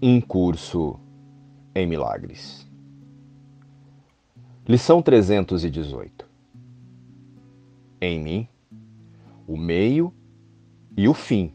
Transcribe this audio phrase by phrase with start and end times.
[0.00, 1.00] Um curso
[1.74, 2.70] em milagres.
[4.68, 6.28] Lição 318.
[8.02, 8.48] Em mim,
[9.48, 10.12] o meio
[10.94, 11.50] e o fim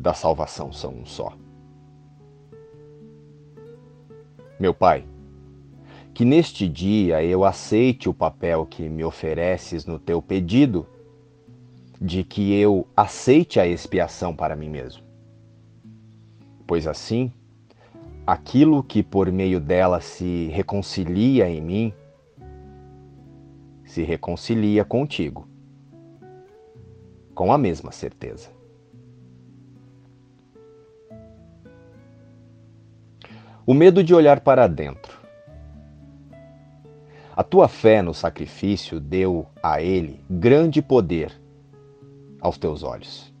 [0.00, 1.36] da salvação são um só.
[4.58, 5.06] Meu Pai,
[6.14, 10.86] que neste dia eu aceite o papel que me ofereces no teu pedido
[12.00, 15.04] de que eu aceite a expiação para mim mesmo
[16.66, 17.32] pois assim,
[18.26, 21.94] aquilo que por meio dela se reconcilia em mim,
[23.84, 25.46] se reconcilia contigo,
[27.34, 28.50] com a mesma certeza.
[33.66, 35.18] O medo de olhar para dentro.
[37.34, 41.32] A tua fé no sacrifício deu a ele grande poder
[42.40, 43.33] aos teus olhos.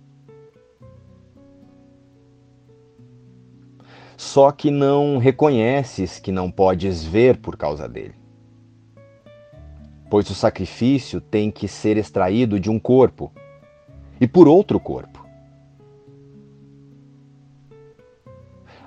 [4.16, 8.14] Só que não reconheces que não podes ver por causa dele.
[10.10, 13.32] Pois o sacrifício tem que ser extraído de um corpo
[14.20, 15.24] e por outro corpo.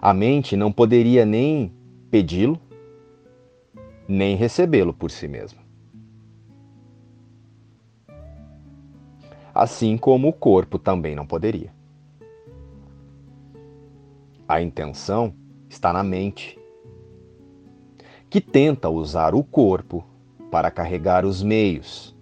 [0.02, 1.74] A mente não poderia nem
[2.10, 2.60] pedi-lo,
[4.08, 5.62] nem recebê-lo por si mesma.
[9.54, 11.77] Assim como o corpo também não poderia.
[14.48, 15.34] A intenção
[15.68, 16.58] está na mente,
[18.30, 20.06] que tenta usar o corpo
[20.50, 22.16] para carregar os meios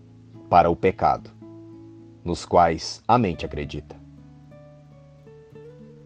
[0.50, 1.30] para o pecado,
[2.24, 3.96] nos quais a mente acredita.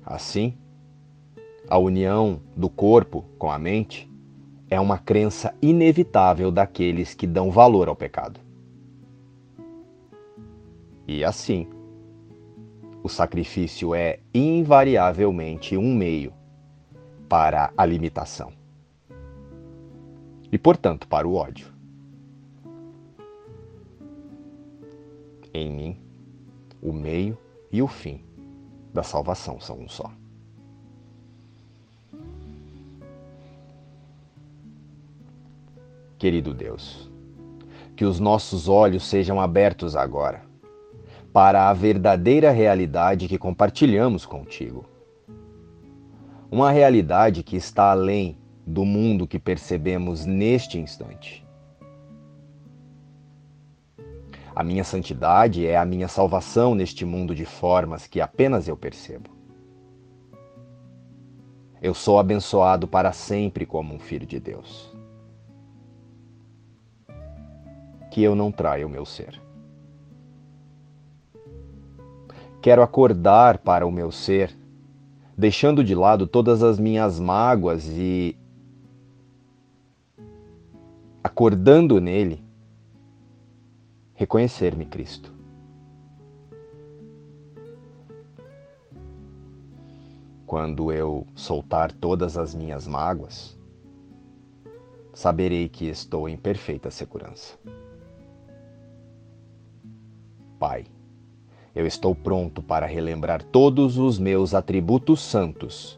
[0.05, 0.57] Assim,
[1.69, 4.11] a união do corpo com a mente
[4.69, 8.41] é uma crença inevitável daqueles que dão valor ao pecado.
[11.07, 11.65] E assim,
[13.09, 16.31] o sacrifício é invariavelmente um meio
[17.27, 18.53] para a limitação
[20.51, 21.73] e, portanto, para o ódio.
[25.51, 25.97] Em mim,
[26.79, 27.35] o meio
[27.71, 28.23] e o fim
[28.93, 30.11] da salvação são um só.
[36.19, 37.09] Querido Deus,
[37.95, 40.48] que os nossos olhos sejam abertos agora
[41.31, 44.85] para a verdadeira realidade que compartilhamos contigo.
[46.51, 51.45] Uma realidade que está além do mundo que percebemos neste instante.
[54.55, 59.29] A minha santidade é a minha salvação neste mundo de formas que apenas eu percebo.
[61.81, 64.93] Eu sou abençoado para sempre como um filho de Deus.
[68.11, 69.39] Que eu não traia o meu ser.
[72.61, 74.53] Quero acordar para o meu ser,
[75.37, 78.37] deixando de lado todas as minhas mágoas e
[81.23, 82.43] acordando nele,
[84.13, 85.33] reconhecer-me Cristo.
[90.45, 93.57] Quando eu soltar todas as minhas mágoas,
[95.13, 97.57] saberei que estou em perfeita segurança.
[100.57, 100.85] Pai
[101.79, 105.97] eu estou pronto para relembrar todos os meus atributos santos,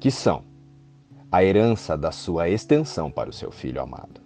[0.00, 0.42] que são
[1.30, 4.20] a herança da sua extensão para o seu filho amado.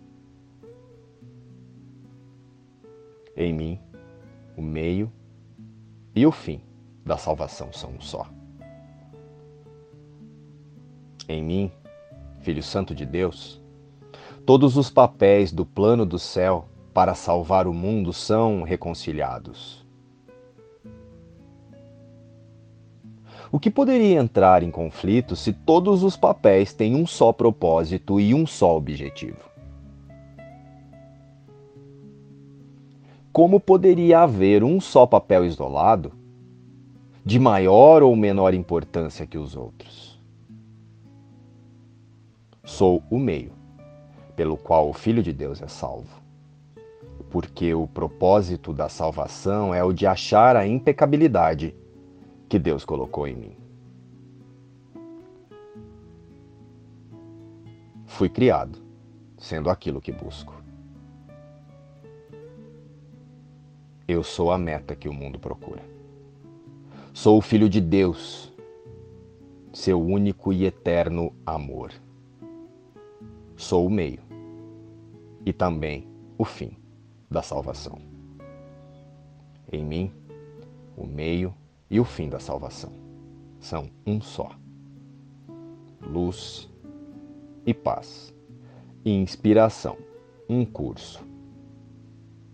[3.36, 3.78] Em mim,
[4.56, 5.12] o meio
[6.16, 6.62] e o fim
[7.04, 8.26] da salvação são um só.
[11.28, 11.70] Em mim,
[12.40, 13.60] Filho Santo de Deus,
[14.46, 19.86] todos os papéis do plano do céu para salvar o mundo são reconciliados.
[23.50, 28.34] O que poderia entrar em conflito se todos os papéis têm um só propósito e
[28.34, 29.48] um só objetivo?
[33.32, 36.12] Como poderia haver um só papel isolado,
[37.24, 40.20] de maior ou menor importância que os outros?
[42.64, 43.52] Sou o meio
[44.36, 46.20] pelo qual o Filho de Deus é salvo.
[47.30, 51.74] Porque o propósito da salvação é o de achar a impecabilidade
[52.48, 53.56] que Deus colocou em mim.
[58.06, 58.78] Fui criado
[59.36, 60.54] sendo aquilo que busco.
[64.08, 65.84] Eu sou a meta que o mundo procura.
[67.12, 68.52] Sou o Filho de Deus,
[69.72, 71.92] seu único e eterno amor.
[73.56, 74.20] Sou o meio
[75.44, 76.08] e também
[76.38, 76.72] o fim
[77.30, 77.98] da salvação.
[79.70, 80.12] Em mim,
[80.96, 81.54] o meio
[81.90, 82.92] e o fim da salvação.
[83.60, 84.50] São um só.
[86.00, 86.68] Luz
[87.66, 88.34] e paz.
[89.04, 89.96] Inspiração.
[90.48, 91.26] Um curso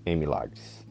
[0.06, 0.83] em milagres.